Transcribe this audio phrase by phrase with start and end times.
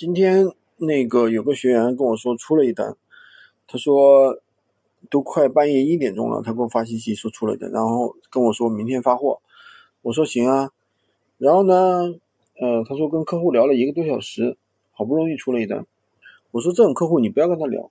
[0.00, 2.96] 今天那个有个学员跟我说出了一单，
[3.66, 4.40] 他说
[5.10, 9.42] 都快半夜一点钟了，他给我发信息说出了一单，然后跟我说明天发货。
[10.00, 10.70] 我说行啊，
[11.36, 11.74] 然后呢，
[12.58, 14.56] 呃，他说跟客户聊了一个多小时，
[14.92, 15.86] 好不容易出了一单。
[16.50, 17.90] 我说这种客户你不要跟他聊，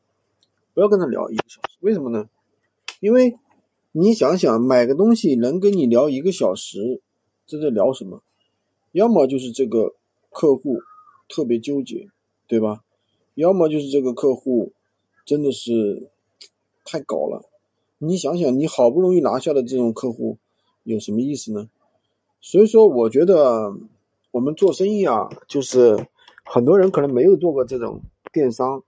[0.74, 2.28] 不要跟他聊一个小时，为什么呢？
[3.02, 3.38] 因为
[3.92, 7.04] 你想想买个东西能跟你聊一个小时，
[7.46, 8.24] 这在聊什么？
[8.94, 9.94] 要么就是这个
[10.32, 10.82] 客户。
[11.30, 12.10] 特别纠结，
[12.48, 12.84] 对吧？
[13.36, 14.74] 要么就是这个客户
[15.24, 16.10] 真的是
[16.84, 17.46] 太搞了。
[18.00, 20.38] 你想想，你好不容易拿下的这种客户，
[20.84, 21.70] 有什么意思呢？
[22.42, 23.74] 所以说，我觉得
[24.32, 26.08] 我们做生意啊，就是
[26.44, 28.02] 很多人可能没有做过这种
[28.34, 28.84] 电商，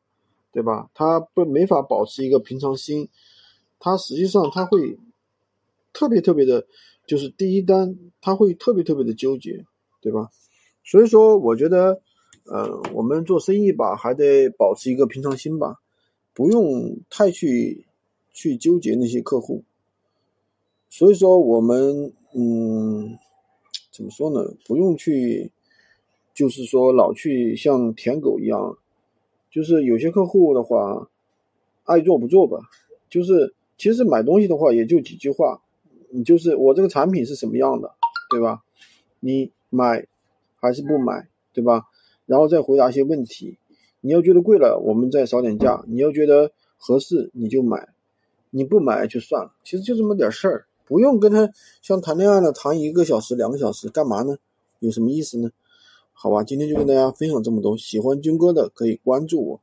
[0.51, 0.89] 对吧？
[0.93, 3.07] 他不没法保持一个平常心，
[3.79, 4.97] 他实际上他会
[5.93, 6.65] 特别特别的，
[7.05, 9.65] 就是第一单他会特别特别的纠结，
[10.01, 10.29] 对吧？
[10.83, 12.01] 所以说，我觉得。
[12.45, 15.79] 呃，我们做生意吧，还得保持一个平常心吧，
[16.33, 17.85] 不用太去
[18.33, 19.63] 去纠结那些客户。
[20.89, 23.17] 所以说，我们嗯，
[23.91, 24.53] 怎么说呢？
[24.65, 25.51] 不用去，
[26.33, 28.77] 就是说老去像舔狗一样，
[29.49, 31.09] 就是有些客户的话，
[31.85, 32.59] 爱做不做吧。
[33.09, 35.61] 就是其实买东西的话，也就几句话，
[36.09, 37.93] 你就是我这个产品是什么样的，
[38.29, 38.63] 对吧？
[39.19, 40.05] 你买
[40.59, 41.85] 还是不买，对吧？
[42.31, 43.57] 然后再回答一些问题，
[43.99, 47.89] 你要觉得贵了，我们再少点价；你要觉得合适，你就买；
[48.51, 49.51] 你不买就算了。
[49.65, 51.51] 其实就这么点事儿，不用跟他
[51.81, 54.37] 像谈恋爱了谈一个小时、两个小时，干嘛呢？
[54.79, 55.51] 有什么意思呢？
[56.13, 57.77] 好吧，今天就跟大家分享这么多。
[57.77, 59.61] 喜欢军哥的可以关注我，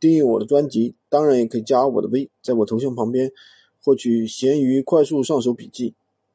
[0.00, 3.30] 订阅我的专辑，当然也可以加我的微，在我头像旁边
[3.84, 5.92] 获取闲鱼快速上手笔记。